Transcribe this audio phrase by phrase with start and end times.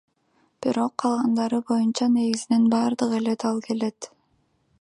[0.65, 4.13] Бирок калгандары боюнча, негизинен бардыгы эле дал келет.